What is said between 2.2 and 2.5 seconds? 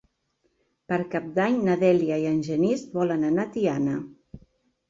i en